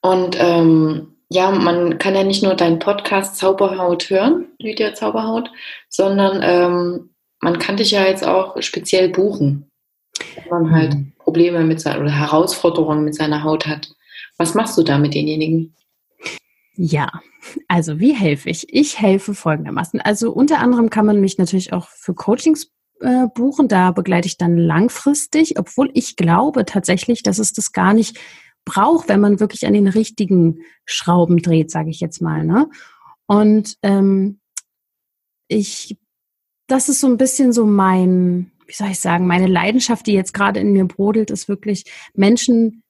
Und 0.00 0.36
ähm, 0.38 1.16
ja, 1.30 1.50
man 1.50 1.98
kann 1.98 2.14
ja 2.14 2.24
nicht 2.24 2.42
nur 2.42 2.54
deinen 2.54 2.78
Podcast 2.78 3.36
Zauberhaut 3.36 4.10
hören, 4.10 4.48
Lydia 4.58 4.92
Zauberhaut, 4.92 5.50
sondern 5.88 6.40
ähm, 6.42 7.11
man 7.42 7.58
kann 7.58 7.76
dich 7.76 7.90
ja 7.90 8.06
jetzt 8.06 8.24
auch 8.26 8.60
speziell 8.62 9.10
buchen, 9.10 9.68
wenn 10.36 10.48
man 10.50 10.70
halt 10.70 10.94
mhm. 10.94 11.12
Probleme 11.18 11.64
mit 11.64 11.80
seiner 11.80 12.00
oder 12.00 12.10
Herausforderungen 12.10 13.04
mit 13.04 13.14
seiner 13.14 13.42
Haut 13.42 13.66
hat. 13.66 13.92
Was 14.38 14.54
machst 14.54 14.78
du 14.78 14.82
da 14.82 14.98
mit 14.98 15.14
denjenigen? 15.14 15.74
Ja, 16.74 17.10
also 17.68 18.00
wie 18.00 18.14
helfe 18.14 18.48
ich? 18.48 18.72
Ich 18.72 18.98
helfe 18.98 19.34
folgendermaßen. 19.34 20.00
Also 20.00 20.32
unter 20.32 20.60
anderem 20.60 20.88
kann 20.88 21.04
man 21.04 21.20
mich 21.20 21.36
natürlich 21.36 21.72
auch 21.72 21.88
für 21.88 22.14
Coachings 22.14 22.70
äh, 23.00 23.26
buchen. 23.34 23.68
Da 23.68 23.90
begleite 23.90 24.28
ich 24.28 24.38
dann 24.38 24.56
langfristig, 24.56 25.58
obwohl 25.58 25.90
ich 25.94 26.16
glaube 26.16 26.64
tatsächlich, 26.64 27.22
dass 27.22 27.38
es 27.38 27.52
das 27.52 27.72
gar 27.72 27.92
nicht 27.92 28.18
braucht, 28.64 29.08
wenn 29.08 29.20
man 29.20 29.40
wirklich 29.40 29.66
an 29.66 29.74
den 29.74 29.88
richtigen 29.88 30.60
Schrauben 30.86 31.42
dreht, 31.42 31.70
sage 31.70 31.90
ich 31.90 32.00
jetzt 32.00 32.22
mal. 32.22 32.44
Ne? 32.44 32.68
Und 33.26 33.76
ähm, 33.82 34.38
ich 35.48 35.96
das 36.72 36.88
ist 36.88 37.00
so 37.00 37.06
ein 37.06 37.18
bisschen 37.18 37.52
so 37.52 37.66
mein, 37.66 38.50
wie 38.66 38.72
soll 38.72 38.88
ich 38.88 38.98
sagen, 38.98 39.26
meine 39.26 39.46
Leidenschaft, 39.46 40.06
die 40.06 40.14
jetzt 40.14 40.32
gerade 40.32 40.58
in 40.58 40.72
mir 40.72 40.86
brodelt, 40.86 41.30
ist 41.30 41.46
wirklich 41.46 41.84
Menschen 42.14 42.82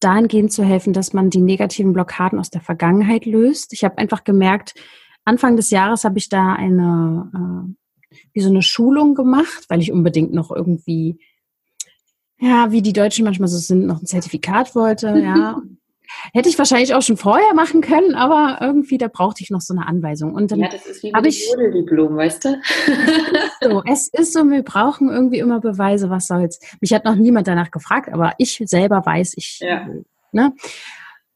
dahingehend 0.00 0.52
zu 0.52 0.64
helfen, 0.64 0.92
dass 0.92 1.12
man 1.12 1.30
die 1.30 1.40
negativen 1.40 1.92
Blockaden 1.92 2.40
aus 2.40 2.50
der 2.50 2.62
Vergangenheit 2.62 3.26
löst. 3.26 3.72
Ich 3.72 3.84
habe 3.84 3.98
einfach 3.98 4.24
gemerkt, 4.24 4.74
Anfang 5.24 5.56
des 5.56 5.70
Jahres 5.70 6.02
habe 6.02 6.18
ich 6.18 6.28
da 6.28 6.54
eine, 6.54 7.30
äh, 8.10 8.16
wie 8.32 8.40
so 8.40 8.48
eine 8.48 8.62
Schulung 8.62 9.14
gemacht, 9.14 9.66
weil 9.68 9.80
ich 9.80 9.92
unbedingt 9.92 10.32
noch 10.32 10.50
irgendwie, 10.50 11.20
ja, 12.40 12.72
wie 12.72 12.82
die 12.82 12.92
Deutschen 12.92 13.24
manchmal 13.24 13.48
so 13.48 13.58
sind, 13.58 13.86
noch 13.86 14.02
ein 14.02 14.06
Zertifikat 14.06 14.74
wollte, 14.74 15.16
ja. 15.16 15.62
Hätte 16.32 16.48
ich 16.48 16.58
wahrscheinlich 16.58 16.94
auch 16.94 17.02
schon 17.02 17.16
vorher 17.16 17.54
machen 17.54 17.80
können, 17.80 18.14
aber 18.14 18.58
irgendwie, 18.60 18.98
da 18.98 19.08
brauchte 19.08 19.42
ich 19.42 19.50
noch 19.50 19.60
so 19.60 19.74
eine 19.74 19.86
Anweisung. 19.86 20.34
Und 20.34 20.50
dann 20.50 20.60
ja, 20.60 20.68
das 20.68 20.86
ist 20.86 21.02
wie 21.02 21.12
mit 21.12 21.26
ich, 21.26 21.50
Diplom, 21.74 22.16
weißt 22.16 22.44
du? 22.44 22.60
so, 23.62 23.82
es 23.86 24.08
ist 24.08 24.32
so, 24.32 24.44
wir 24.44 24.62
brauchen 24.62 25.10
irgendwie 25.10 25.38
immer 25.38 25.60
Beweise, 25.60 26.10
was 26.10 26.26
soll's. 26.26 26.60
Mich 26.80 26.92
hat 26.92 27.04
noch 27.04 27.14
niemand 27.14 27.46
danach 27.46 27.70
gefragt, 27.70 28.12
aber 28.12 28.32
ich 28.38 28.62
selber 28.66 29.04
weiß, 29.04 29.34
ich, 29.36 29.60
ja. 29.60 29.86
ne? 30.32 30.52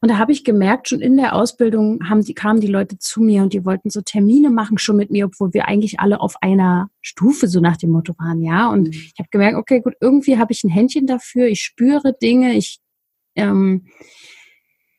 Und 0.03 0.11
da 0.11 0.19
habe 0.19 0.33
ich 0.33 0.43
gemerkt, 0.43 0.89
schon 0.89 1.01
in 1.01 1.17
der 1.17 1.37
Ausbildung 1.37 2.01
haben 2.09 2.25
die, 2.25 2.35
kamen 2.35 2.61
die 2.61 2.67
Leute 2.67 2.99
zu 2.99 3.23
mir 3.23 3.45
und 3.45 3.53
die 3.53 3.65
wollten 3.65 3.89
so 3.89 4.01
Termine 4.01 4.51
machen 4.51 4.77
schon 4.77 4.97
mit 4.97 5.13
mir, 5.13 5.27
obwohl 5.27 5.55
wir 5.55 5.69
eigentlich 5.69 6.01
alle 6.01 6.21
auf 6.21 6.35
einer 6.43 6.91
Stufe 7.01 7.47
so 7.47 7.61
nach 7.61 7.77
dem 7.77 7.91
Motto 7.91 8.13
waren, 8.19 8.43
ja. 8.43 8.69
Und 8.69 8.89
mhm. 8.89 8.95
ich 8.95 9.15
habe 9.21 9.29
gemerkt, 9.31 9.57
okay, 9.57 9.81
gut, 9.81 9.95
irgendwie 10.01 10.39
habe 10.39 10.53
ich 10.53 10.65
ein 10.65 10.71
Händchen 10.71 11.07
dafür, 11.07 11.47
ich 11.47 11.61
spüre 11.61 12.15
Dinge, 12.21 12.55
ich 12.55 12.81
ähm, 13.37 13.87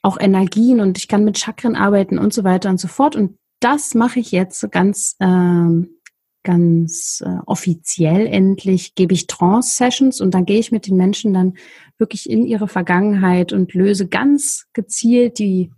auch 0.04 0.20
Energien 0.20 0.80
und 0.80 0.98
ich 1.00 1.08
kann 1.08 1.26
mit 1.26 1.40
Chakren 1.40 1.76
arbeiten 1.76 2.20
und 2.20 2.34
so 2.34 2.44
weiter 2.44 2.70
und 2.70 2.80
so 2.80 2.88
fort. 2.88 3.16
Und 3.16 3.38
das 3.60 3.96
mache 3.96 4.20
ich 4.20 4.32
jetzt 4.32 4.70
ganz 4.72 5.16
ähm, 5.20 5.98
ganz 6.44 7.24
äh, 7.26 7.38
offiziell 7.46 8.28
endlich 8.28 8.96
gebe 8.96 9.14
ich 9.14 9.28
Trance-Sessions 9.28 10.22
und 10.22 10.34
dann 10.34 10.46
gehe 10.46 10.60
ich 10.60 10.72
mit 10.72 10.88
den 10.88 10.98
Menschen 10.98 11.34
dann 11.34 11.54
wirklich 11.98 12.30
in 12.30 12.46
ihre 12.46 12.68
Vergangenheit 12.68 13.54
und 13.54 13.74
löse 13.74 14.08
ganz 14.08 14.66
gezielt 14.74 15.40
die 15.40 15.72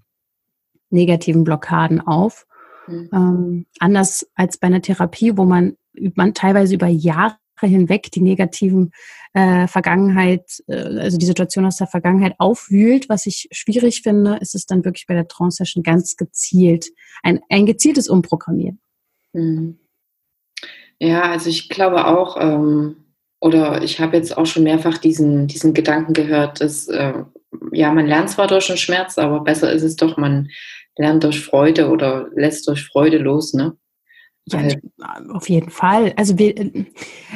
negativen 0.89 1.43
Blockaden 1.43 2.01
auf. 2.01 2.47
Mhm. 2.87 3.09
Ähm, 3.13 3.65
anders 3.79 4.27
als 4.33 4.57
bei 4.57 4.67
einer 4.67 4.81
Therapie, 4.81 5.37
wo 5.37 5.45
man, 5.45 5.77
man 6.15 6.33
teilweise 6.33 6.73
über 6.75 6.87
Jahre 6.87 7.37
hinweg 7.61 8.11
die 8.11 8.21
negativen 8.21 8.91
äh, 9.33 9.67
Vergangenheit, 9.67 10.63
äh, 10.67 10.75
also 10.75 11.17
die 11.17 11.25
Situation 11.25 11.65
aus 11.65 11.77
der 11.77 11.87
Vergangenheit 11.87 12.35
aufwühlt, 12.37 13.09
was 13.09 13.25
ich 13.25 13.47
schwierig 13.51 14.01
finde, 14.01 14.37
ist 14.41 14.55
es 14.55 14.65
dann 14.65 14.85
wirklich 14.85 15.07
bei 15.07 15.13
der 15.13 15.27
Trance-Session 15.27 15.83
ganz 15.83 16.15
gezielt, 16.15 16.87
ein, 17.23 17.39
ein 17.49 17.65
gezieltes 17.65 18.09
Umprogrammieren. 18.09 18.79
Mhm. 19.33 19.79
Ja, 20.99 21.23
also 21.23 21.49
ich 21.49 21.69
glaube 21.69 22.05
auch, 22.07 22.37
ähm, 22.39 22.97
oder 23.41 23.83
ich 23.83 23.99
habe 23.99 24.15
jetzt 24.15 24.37
auch 24.37 24.45
schon 24.45 24.63
mehrfach 24.63 24.97
diesen, 24.97 25.47
diesen 25.47 25.73
Gedanken 25.73 26.13
gehört, 26.13 26.61
dass 26.61 26.87
äh, 26.87 27.23
ja, 27.71 27.91
man 27.93 28.07
lernt 28.07 28.29
zwar 28.29 28.47
durch 28.47 28.67
den 28.67 28.77
Schmerz, 28.77 29.17
aber 29.17 29.41
besser 29.41 29.71
ist 29.71 29.83
es 29.83 29.95
doch, 29.95 30.17
man 30.17 30.49
lernt 30.97 31.23
durch 31.23 31.43
Freude 31.43 31.89
oder 31.89 32.29
lässt 32.35 32.67
durch 32.67 32.85
Freude 32.85 33.17
los, 33.17 33.53
ne? 33.53 33.77
Ja, 34.47 34.61
auf 35.31 35.49
jeden 35.49 35.71
Fall. 35.71 36.13
Also 36.17 36.37
wir, 36.37 36.71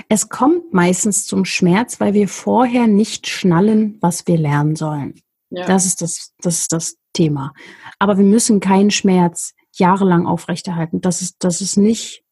es 0.09 0.29
kommt 0.29 0.73
meistens 0.73 1.25
zum 1.25 1.43
Schmerz, 1.43 1.99
weil 1.99 2.13
wir 2.13 2.27
vorher 2.27 2.87
nicht 2.87 3.27
schnallen, 3.27 3.97
was 3.99 4.27
wir 4.27 4.37
lernen 4.37 4.75
sollen. 4.75 5.15
Ja. 5.49 5.65
Das 5.65 5.85
ist 5.85 6.01
das, 6.01 6.33
das 6.41 6.59
ist 6.59 6.71
das 6.71 6.97
Thema. 7.13 7.53
Aber 7.97 8.17
wir 8.17 8.25
müssen 8.25 8.59
keinen 8.59 8.91
Schmerz 8.91 9.53
jahrelang 9.73 10.27
aufrechterhalten. 10.27 11.01
Das 11.01 11.21
ist, 11.21 11.37
das 11.39 11.61
ist 11.61 11.77
nicht, 11.77 12.23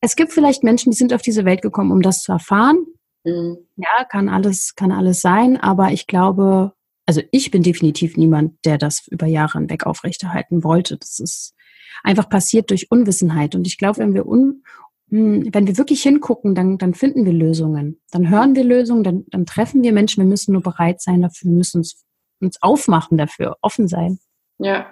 es 0.00 0.16
gibt 0.16 0.32
vielleicht 0.32 0.62
Menschen, 0.62 0.90
die 0.90 0.96
sind 0.96 1.14
auf 1.14 1.22
diese 1.22 1.44
Welt 1.44 1.62
gekommen, 1.62 1.92
um 1.92 2.02
das 2.02 2.22
zu 2.22 2.32
erfahren. 2.32 2.84
Mhm. 3.24 3.58
Ja, 3.76 4.04
kann 4.04 4.28
alles, 4.28 4.74
kann 4.74 4.92
alles 4.92 5.20
sein, 5.20 5.56
aber 5.56 5.92
ich 5.92 6.06
glaube, 6.06 6.72
also 7.06 7.22
ich 7.30 7.50
bin 7.50 7.62
definitiv 7.62 8.16
niemand, 8.16 8.64
der 8.64 8.78
das 8.78 9.06
über 9.08 9.26
Jahre 9.26 9.58
hinweg 9.58 9.86
aufrechterhalten 9.86 10.64
wollte. 10.64 10.98
Das 10.98 11.18
ist 11.18 11.54
einfach 12.02 12.28
passiert 12.28 12.70
durch 12.70 12.90
Unwissenheit. 12.90 13.54
Und 13.54 13.66
ich 13.66 13.78
glaube, 13.78 13.98
wenn 13.98 14.14
wir 14.14 14.26
un, 14.26 14.64
hm, 15.10 15.48
wenn 15.52 15.66
wir 15.66 15.76
wirklich 15.78 16.02
hingucken, 16.02 16.54
dann, 16.54 16.78
dann 16.78 16.94
finden 16.94 17.24
wir 17.24 17.32
Lösungen. 17.32 18.00
Dann 18.10 18.30
hören 18.30 18.54
wir 18.54 18.64
Lösungen, 18.64 19.04
dann, 19.04 19.24
dann 19.28 19.46
treffen 19.46 19.82
wir 19.82 19.92
Menschen. 19.92 20.22
Wir 20.22 20.28
müssen 20.28 20.52
nur 20.52 20.62
bereit 20.62 21.00
sein 21.00 21.22
dafür, 21.22 21.50
wir 21.50 21.56
müssen 21.56 21.78
uns, 21.78 22.04
uns 22.40 22.60
aufmachen 22.62 23.18
dafür, 23.18 23.56
offen 23.60 23.88
sein. 23.88 24.18
Ja. 24.58 24.86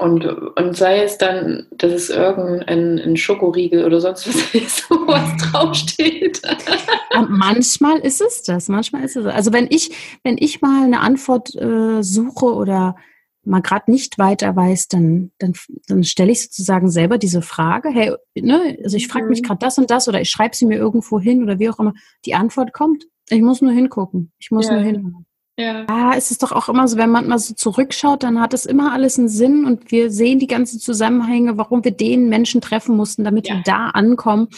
Und, 0.00 0.24
und 0.24 0.74
sei 0.74 1.02
es 1.02 1.18
dann, 1.18 1.66
dass 1.72 1.92
es 1.92 2.08
irgendein 2.08 2.98
ein 2.98 3.16
Schokoriegel 3.18 3.84
oder 3.84 4.00
sonst 4.00 4.26
was 4.26 4.54
ist, 4.54 4.90
wo 4.90 5.06
was 5.06 5.36
draufsteht. 5.36 6.40
manchmal 7.28 7.98
ist 7.98 8.22
es 8.22 8.42
das, 8.42 8.68
manchmal 8.68 9.04
ist 9.04 9.16
es 9.16 9.24
das. 9.24 9.34
Also 9.34 9.52
wenn 9.52 9.66
ich, 9.68 10.18
wenn 10.24 10.38
ich 10.38 10.62
mal 10.62 10.84
eine 10.84 11.00
Antwort 11.00 11.54
äh, 11.54 12.02
suche 12.02 12.46
oder 12.46 12.96
mal 13.44 13.62
gerade 13.62 13.90
nicht 13.90 14.18
weiter 14.18 14.54
weiß, 14.54 14.88
dann, 14.88 15.32
dann, 15.38 15.54
dann 15.86 16.04
stelle 16.04 16.32
ich 16.32 16.42
sozusagen 16.42 16.90
selber 16.90 17.18
diese 17.18 17.42
Frage, 17.42 17.90
hey, 17.90 18.14
ne, 18.34 18.78
also 18.84 18.96
ich 18.96 19.08
frage 19.08 19.26
mich 19.26 19.42
mhm. 19.42 19.46
gerade 19.46 19.58
das 19.60 19.78
und 19.78 19.90
das 19.90 20.08
oder 20.08 20.20
ich 20.20 20.30
schreibe 20.30 20.54
sie 20.54 20.66
mir 20.66 20.76
irgendwo 20.76 21.20
hin 21.20 21.42
oder 21.42 21.58
wie 21.58 21.70
auch 21.70 21.78
immer. 21.78 21.94
Die 22.24 22.34
Antwort 22.34 22.72
kommt. 22.72 23.04
Ich 23.30 23.40
muss 23.40 23.62
nur 23.62 23.72
hingucken. 23.72 24.32
Ich 24.38 24.50
muss 24.50 24.66
ja. 24.66 24.74
nur 24.74 24.82
hinhören. 24.82 25.26
Ja. 25.58 25.84
ja, 25.88 26.14
es 26.16 26.30
ist 26.30 26.42
doch 26.42 26.52
auch 26.52 26.70
immer 26.70 26.88
so, 26.88 26.96
wenn 26.96 27.10
man 27.10 27.28
mal 27.28 27.38
so 27.38 27.52
zurückschaut, 27.52 28.22
dann 28.22 28.40
hat 28.40 28.54
es 28.54 28.64
immer 28.64 28.92
alles 28.92 29.18
einen 29.18 29.28
Sinn 29.28 29.66
und 29.66 29.92
wir 29.92 30.10
sehen 30.10 30.38
die 30.38 30.46
ganzen 30.46 30.80
Zusammenhänge, 30.80 31.58
warum 31.58 31.84
wir 31.84 31.90
den 31.90 32.30
Menschen 32.30 32.62
treffen 32.62 32.96
mussten, 32.96 33.24
damit 33.24 33.46
ja. 33.46 33.56
wir 33.56 33.62
da 33.64 33.88
ankommen. 33.88 34.48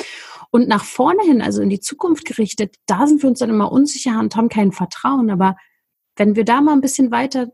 Und 0.52 0.68
nach 0.68 0.84
vorne 0.84 1.22
hin, 1.24 1.42
also 1.42 1.60
in 1.60 1.70
die 1.70 1.80
Zukunft 1.80 2.24
gerichtet, 2.24 2.76
da 2.86 3.06
sind 3.06 3.22
wir 3.22 3.30
uns 3.30 3.40
dann 3.40 3.50
immer 3.50 3.72
unsicher 3.72 4.20
und 4.20 4.36
haben 4.36 4.48
kein 4.48 4.70
Vertrauen. 4.70 5.30
Aber 5.30 5.56
wenn 6.16 6.36
wir 6.36 6.44
da 6.44 6.60
mal 6.60 6.74
ein 6.74 6.82
bisschen 6.82 7.10
weiter 7.10 7.48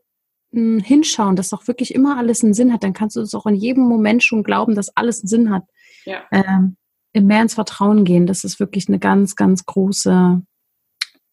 hm, 0.53 0.79
hinschauen, 0.81 1.37
dass 1.37 1.51
doch 1.51 1.67
wirklich 1.69 1.95
immer 1.95 2.17
alles 2.17 2.43
einen 2.43 2.55
Sinn 2.55 2.73
hat, 2.73 2.83
dann 2.83 2.93
kannst 2.93 3.17
du 3.17 3.21
es 3.21 3.35
auch 3.35 3.47
in 3.47 3.55
jedem 3.55 3.85
Moment 3.85 4.23
schon 4.23 4.43
glauben, 4.43 4.75
dass 4.75 4.97
alles 4.97 5.21
einen 5.21 5.29
Sinn 5.29 5.51
hat. 5.51 5.65
Ja. 6.05 6.25
Ähm, 6.31 6.77
mehr 7.15 7.43
ins 7.43 7.55
Vertrauen 7.55 8.05
gehen, 8.05 8.27
das 8.27 8.45
ist 8.45 8.61
wirklich 8.61 8.89
eine 8.89 8.99
ganz, 8.99 9.37
ganz 9.37 9.67
große, 9.67 10.43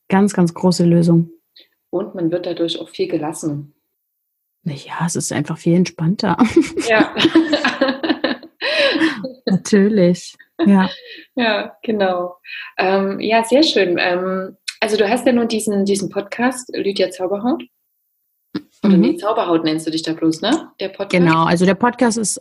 ganz, 0.10 0.34
ganz 0.34 0.54
große 0.54 0.86
Lösung. 0.86 1.30
Und 1.90 2.16
man 2.16 2.32
wird 2.32 2.46
dadurch 2.46 2.80
auch 2.80 2.90
viel 2.90 3.08
gelassen. 3.08 3.74
Naja, 4.64 5.06
es 5.06 5.16
ist 5.16 5.32
einfach 5.32 5.58
viel 5.58 5.76
entspannter. 5.76 6.38
Ja. 6.88 7.16
Natürlich. 9.46 10.36
Ja. 10.66 10.90
Ja, 11.36 11.78
genau. 11.84 12.38
Ähm, 12.78 13.20
ja, 13.20 13.44
sehr 13.44 13.64
schön. 13.64 13.98
Ähm, 14.00 14.58
also 14.80 14.98
du 14.98 15.08
hast 15.08 15.26
ja 15.26 15.34
nun 15.34 15.48
diesen, 15.48 15.86
diesen 15.86 16.10
Podcast, 16.10 16.70
Lydia 16.76 17.10
Zauberhaut. 17.12 17.64
Oder 18.86 18.98
mhm. 18.98 19.02
nee, 19.02 19.18
Zauberhaut 19.18 19.64
nennst 19.64 19.88
du 19.88 19.92
dich 19.92 20.04
da 20.04 20.14
bloß, 20.14 20.42
ne? 20.42 20.70
Der 20.80 20.90
Podcast. 20.90 21.12
Genau, 21.12 21.46
also 21.46 21.66
der 21.66 21.76
Podcast 21.76 22.18
ist, 22.18 22.40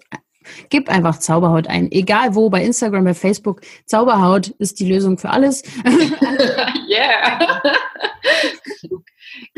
gib 0.69 0.89
einfach 0.89 1.19
Zauberhaut 1.19 1.67
ein. 1.69 1.91
Egal 1.91 2.35
wo, 2.35 2.51
bei 2.51 2.63
Instagram, 2.65 3.05
bei 3.05 3.15
Facebook. 3.15 3.61
Zauberhaut 3.87 4.49
ist 4.59 4.81
die 4.81 4.89
Lösung 4.89 5.19
für 5.19 5.31
alles. 5.31 5.63
yeah. 6.89 7.63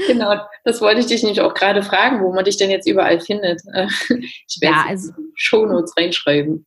Genau, 0.06 0.34
das 0.64 0.80
wollte 0.80 1.00
ich 1.00 1.06
dich 1.06 1.22
nämlich 1.22 1.40
auch 1.40 1.54
gerade 1.54 1.82
fragen, 1.82 2.22
wo 2.22 2.32
man 2.32 2.44
dich 2.44 2.56
denn 2.56 2.70
jetzt 2.70 2.88
überall 2.88 3.20
findet. 3.20 3.60
Ich 4.48 4.60
werde 4.60 4.76
ja, 4.76 4.84
also, 4.88 5.12
Shownotes 5.34 5.94
reinschreiben. 5.96 6.64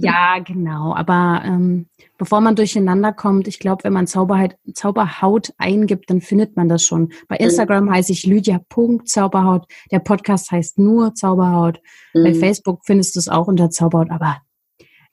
Ja, 0.00 0.38
genau. 0.38 0.94
Aber 0.94 1.42
ähm, 1.44 1.86
bevor 2.18 2.40
man 2.40 2.56
durcheinander 2.56 3.12
kommt, 3.12 3.48
ich 3.48 3.58
glaube, 3.58 3.84
wenn 3.84 3.92
man 3.92 4.06
Zauberhaut, 4.06 4.56
Zauberhaut 4.72 5.52
eingibt, 5.58 6.10
dann 6.10 6.20
findet 6.20 6.56
man 6.56 6.68
das 6.68 6.84
schon. 6.84 7.12
Bei 7.28 7.36
mhm. 7.38 7.46
Instagram 7.46 7.84
mhm. 7.84 7.92
heiße 7.92 8.12
ich 8.12 8.26
Lydia.zauberhaut. 8.26 9.66
Der 9.90 9.98
Podcast 10.00 10.50
heißt 10.50 10.78
nur 10.78 11.14
Zauberhaut. 11.14 11.80
Mhm. 12.14 12.24
Bei 12.24 12.34
Facebook 12.34 12.80
findest 12.84 13.16
du 13.16 13.20
es 13.20 13.28
auch 13.28 13.48
unter 13.48 13.70
Zauberhaut. 13.70 14.10
Aber 14.10 14.38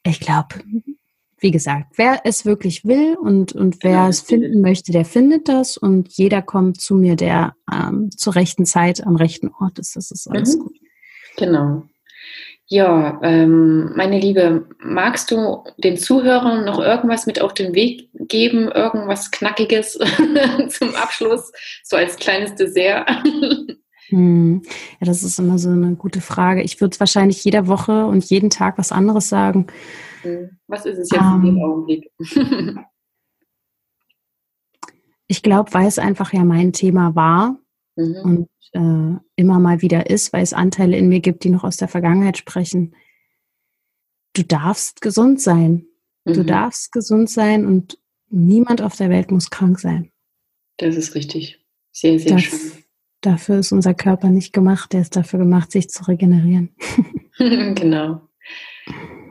ich 0.05 0.19
glaube, 0.19 0.55
wie 1.43 1.51
gesagt, 1.51 1.93
wer 1.97 2.21
es 2.23 2.45
wirklich 2.45 2.85
will 2.85 3.15
und, 3.21 3.53
und 3.53 3.83
wer 3.83 3.91
genau. 3.91 4.07
es 4.07 4.21
finden 4.21 4.61
möchte, 4.61 4.91
der 4.93 5.05
findet 5.05 5.49
das 5.49 5.77
und 5.77 6.07
jeder 6.13 6.41
kommt 6.41 6.79
zu 6.79 6.95
mir, 6.95 7.15
der 7.15 7.55
ähm, 7.71 8.09
zur 8.15 8.35
rechten 8.35 8.65
Zeit 8.65 9.05
am 9.05 9.17
rechten 9.17 9.51
Ort 9.59 9.77
ist. 9.77 9.95
Das 9.95 10.09
ist 10.09 10.27
alles 10.27 10.57
mhm. 10.57 10.61
gut. 10.61 10.73
Genau. 11.37 11.83
Ja, 12.65 13.19
ähm, 13.23 13.91
meine 13.95 14.19
Liebe, 14.19 14.67
magst 14.79 15.29
du 15.31 15.63
den 15.77 15.97
Zuhörern 15.97 16.63
noch 16.63 16.79
irgendwas 16.79 17.25
mit 17.25 17.41
auf 17.41 17.53
den 17.53 17.75
Weg 17.75 18.09
geben? 18.13 18.69
Irgendwas 18.69 19.29
Knackiges 19.29 19.99
zum 20.69 20.95
Abschluss, 20.95 21.51
so 21.83 21.97
als 21.97 22.15
kleines 22.15 22.55
Dessert? 22.55 23.09
Hm. 24.07 24.61
Ja, 24.99 25.05
das 25.05 25.23
ist 25.23 25.39
immer 25.39 25.57
so 25.59 25.69
eine 25.69 25.95
gute 25.95 26.21
Frage. 26.21 26.61
Ich 26.61 26.79
würde 26.79 26.99
wahrscheinlich 26.99 27.43
jede 27.43 27.67
Woche 27.67 28.05
und 28.05 28.23
jeden 28.25 28.49
Tag 28.49 28.77
was 28.77 28.91
anderes 28.91 29.27
sagen. 29.27 29.67
Was 30.67 30.85
ist 30.85 30.97
es 30.97 31.09
jetzt 31.11 31.21
um, 31.21 31.35
in 31.35 31.45
dem 31.45 31.57
ähm. 31.57 31.63
Augenblick? 31.63 32.11
ich 35.27 35.43
glaube, 35.43 35.73
weil 35.73 35.87
es 35.87 35.99
einfach 35.99 36.33
ja 36.33 36.43
mein 36.43 36.73
Thema 36.73 37.15
war 37.15 37.57
mhm. 37.95 38.15
und 38.23 38.49
äh, 38.73 39.19
immer 39.35 39.59
mal 39.59 39.81
wieder 39.81 40.09
ist, 40.09 40.33
weil 40.33 40.43
es 40.43 40.53
Anteile 40.53 40.97
in 40.97 41.09
mir 41.09 41.19
gibt, 41.19 41.43
die 41.43 41.49
noch 41.49 41.63
aus 41.63 41.77
der 41.77 41.87
Vergangenheit 41.87 42.37
sprechen. 42.37 42.95
Du 44.33 44.43
darfst 44.43 45.01
gesund 45.01 45.41
sein. 45.41 45.85
Mhm. 46.25 46.33
Du 46.33 46.45
darfst 46.45 46.91
gesund 46.91 47.29
sein 47.29 47.65
und 47.65 47.99
niemand 48.29 48.81
auf 48.81 48.95
der 48.95 49.09
Welt 49.09 49.31
muss 49.31 49.49
krank 49.49 49.79
sein. 49.79 50.11
Das 50.77 50.95
ist 50.95 51.15
richtig. 51.15 51.63
Sehr, 51.91 52.19
sehr 52.19 52.33
das, 52.33 52.43
schön. 52.43 52.71
Dafür 53.21 53.59
ist 53.59 53.71
unser 53.71 53.93
Körper 53.93 54.29
nicht 54.29 54.51
gemacht. 54.53 54.91
Der 54.93 55.01
ist 55.01 55.15
dafür 55.15 55.39
gemacht, 55.39 55.71
sich 55.71 55.89
zu 55.89 56.03
regenerieren. 56.07 56.75
genau. 57.37 58.27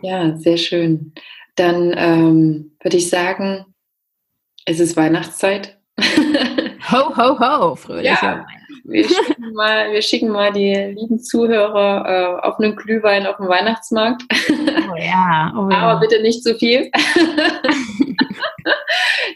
Ja, 0.03 0.37
sehr 0.37 0.57
schön. 0.57 1.13
Dann 1.57 1.95
ähm, 1.97 2.77
würde 2.83 2.97
ich 2.97 3.09
sagen, 3.09 3.67
es 4.65 4.81
ist 4.81 4.97
Weihnachtszeit. 4.97 5.79
ho, 6.91 7.17
ho, 7.17 7.39
ho, 7.39 7.75
fröhlich. 7.77 8.07
Ja, 8.07 8.45
wir, 8.85 9.09
schicken 9.09 9.53
mal, 9.53 9.93
wir 9.93 10.03
schicken 10.03 10.29
mal 10.29 10.53
die 10.53 10.75
lieben 10.75 11.21
Zuhörer 11.21 12.41
äh, 12.43 12.47
auf 12.47 12.59
einen 12.59 12.75
Glühwein 12.75 13.27
auf 13.27 13.37
dem 13.37 13.49
Weihnachtsmarkt. 13.49 14.23
Oh 14.51 14.97
ja, 14.97 15.55
oh 15.57 15.71
ja. 15.71 15.79
Aber 15.79 16.01
bitte 16.01 16.21
nicht 16.23 16.43
zu 16.43 16.57
viel. 16.57 16.91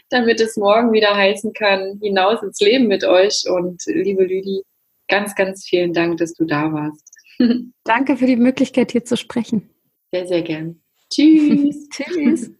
Damit 0.09 0.41
es 0.41 0.57
morgen 0.57 0.91
wieder 0.91 1.15
heißen 1.15 1.53
kann, 1.53 1.99
hinaus 2.01 2.41
ins 2.43 2.59
Leben 2.59 2.87
mit 2.87 3.03
euch. 3.03 3.43
Und 3.49 3.81
liebe 3.85 4.23
Lüdi, 4.23 4.63
ganz, 5.07 5.35
ganz 5.35 5.65
vielen 5.65 5.93
Dank, 5.93 6.17
dass 6.17 6.33
du 6.33 6.45
da 6.45 6.71
warst. 6.71 7.03
Danke 7.83 8.17
für 8.17 8.25
die 8.25 8.35
Möglichkeit, 8.35 8.91
hier 8.91 9.05
zu 9.05 9.17
sprechen. 9.17 9.69
Sehr, 10.17 10.27
sehr 10.27 10.41
gern. 10.41 10.81
Tschüss. 11.11 11.87
Tschüss. 11.93 12.51